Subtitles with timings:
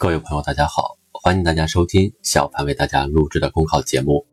[0.00, 4.26] 各位朋友，大家好，欢迎大家收听小凡为大家录制的公考节目。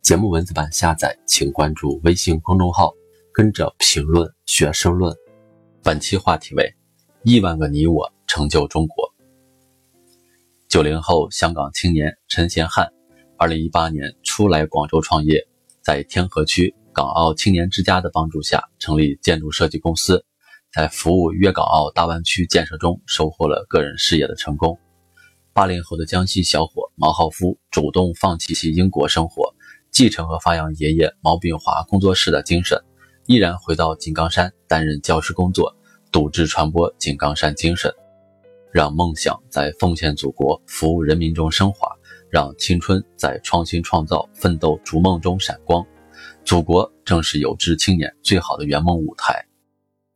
[0.00, 2.92] 节目文字版下载，请关注微信公众号，
[3.32, 5.12] 跟着评论学申论。
[5.82, 6.72] 本期话题为：
[7.24, 9.12] 亿万个你我成就中国。
[10.68, 12.88] 九零后香港青年陈贤汉，
[13.36, 15.44] 二零一八年初来广州创业，
[15.82, 20.24] 在天河区港澳青年之家的帮助下，成立建筑设计公司，
[20.72, 24.78] 在服务粤港澳大湾区建设中，收获了个人事业的成功。
[25.58, 29.52] 八零后的江西小伙毛浩夫主动放弃其英国生活，
[29.90, 32.80] 继承和发扬爷爷毛炳华工作室的精神，
[33.26, 35.74] 毅然回到井冈山担任教师工作，
[36.12, 37.92] 笃志传播井冈山精神，
[38.70, 41.90] 让梦想在奉献祖国、服务人民中升华，
[42.30, 45.84] 让青春在创新创造、奋斗逐梦中闪光。
[46.44, 49.44] 祖国正是有志青年最好的圆梦舞台。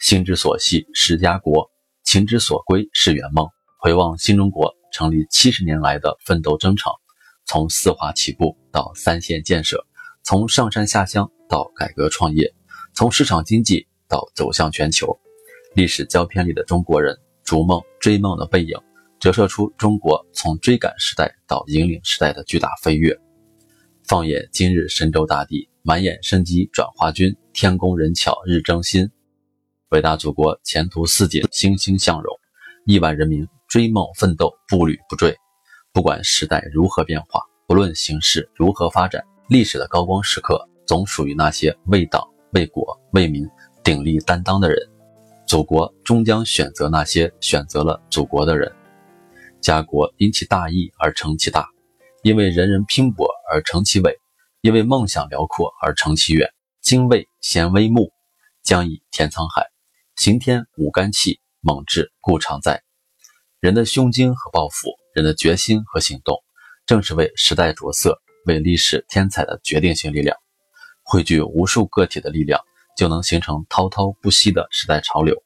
[0.00, 1.70] 心之所系是家国，
[2.02, 3.46] 情之所归是圆梦。
[3.78, 4.77] 回望新中国。
[4.98, 6.92] 成立七十年来的奋斗征程，
[7.46, 9.86] 从四化起步到三线建设，
[10.24, 12.52] 从上山下乡到改革创业，
[12.96, 15.16] 从市场经济到走向全球，
[15.76, 18.76] 历史胶片里的中国人逐梦追梦的背影，
[19.20, 23.16] 折射出中国从追赶时代到引领时代的巨大飞跃。
[24.02, 29.08] 放眼今日神州大地，满眼生机转化军，天工人巧日争新，
[29.90, 32.36] 伟大祖国前途似锦，欣欣向荣，
[32.84, 33.46] 亿万人民。
[33.68, 35.36] 追梦奋斗，步履不坠。
[35.92, 43.46] 不管时代如何变化，不论形势如何发展，历史的高光时刻总属于那些为党、为国、为民
[43.84, 44.78] 鼎力担当的人。
[45.46, 48.70] 祖国终将选择那些选择了祖国的人。
[49.60, 51.68] 家国因其大义而成其大，
[52.22, 54.18] 因为人人拼搏而成其伟，
[54.60, 56.48] 因为梦想辽阔而成其远。
[56.80, 58.12] 精卫衔微木，
[58.62, 59.66] 将以填沧海。
[60.16, 62.82] 行天无干气，猛志固常在。
[63.60, 66.36] 人的胸襟和抱负，人的决心和行动，
[66.86, 70.36] 正是为时代着色、为历史添彩的决定性力量。
[71.02, 72.60] 汇聚无数个体的力量，
[72.96, 75.42] 就能形成滔滔不息的时代潮流。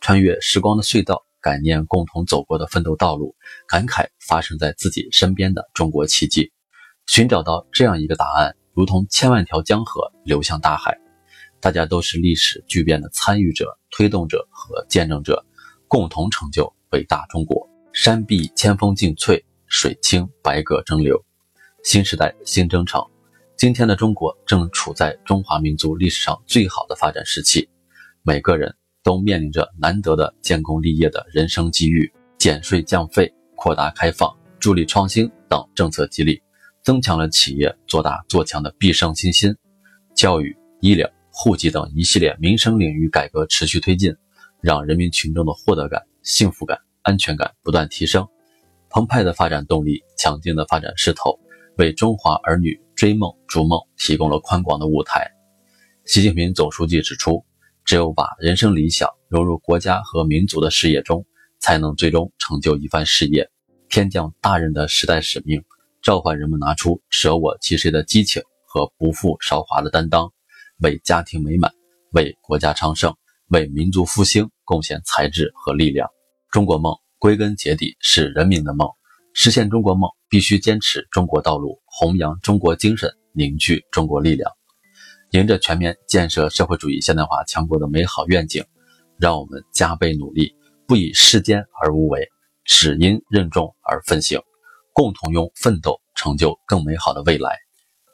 [0.00, 3.34] 穿越时光的隧道，感念共同走过的奋斗道路，
[3.66, 6.52] 感慨发生在自己身边的中国奇迹。
[7.08, 10.96] 寻找到这样一个答案，如同千万条江河流向大海。
[11.60, 15.44] 大家都是历史巨变的参与者、推动者和见证者，
[15.88, 16.72] 共同成就。
[16.96, 21.22] 伟大中国，山碧千峰竞翠，水清百舸争流。
[21.84, 23.04] 新时代新征程，
[23.54, 27.68] 今天的中国正处在中华民族历史上最好的发展时期，
[28.22, 32.10] 每个人都面临着难得的建功立业的人生机遇。
[32.38, 36.40] 减税降费、扩大开放、助力创新等政策激励，
[36.82, 39.54] 增强了企业做大做强的必胜信心。
[40.14, 44.14] 教育、医疗、户籍等一系列民生领域改革持续推进，
[44.62, 46.02] 让人民群众的获得感。
[46.22, 48.26] 幸福感、安全感不断提升，
[48.90, 51.38] 澎湃的发展动力、强劲的发展势头，
[51.78, 55.24] 为中华儿女追梦逐梦提供了宽广的舞台。
[56.04, 57.44] 习近平总书记指出，
[57.84, 61.24] 只有把人生理想融入国家和民族的事业中，
[61.60, 63.48] 才能最终成就一番事业。
[63.88, 65.62] 天降大任的时代使命，
[66.02, 70.28] 召唤人们拿出舍我其谁的激情和不负韶华的担当，
[70.82, 71.70] 为家庭美满、
[72.10, 73.14] 为国家昌盛、
[73.46, 76.10] 为民族复兴贡献才智和力量。
[76.56, 78.88] 中国梦归根结底是人民的梦，
[79.34, 84.50] 实现中国梦必须坚持中国道路，弘扬中国精神，凝聚中国力量。
[85.32, 88.64] 迎着全面建设社会主义现代化强国的美好愿景，
[89.18, 90.50] 让我们加倍努力，
[90.88, 92.26] 不以世间而无为，
[92.64, 94.40] 只因任重而奋行，
[94.94, 97.54] 共同用奋斗成就更美好的未来。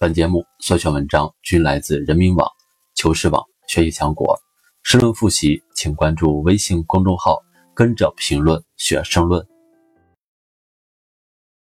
[0.00, 2.50] 本节目所选文章均来自人民网、
[2.96, 4.36] 求是网、学习强国。
[4.82, 7.40] 申论复习，请关注微信公众号。
[7.74, 9.51] 跟着评论学申论。